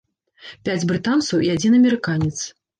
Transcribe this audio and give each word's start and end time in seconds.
Пяць 0.69 0.87
брытанцаў 0.93 1.45
і 1.47 1.53
адзін 1.59 1.79
амерыканец. 1.83 2.37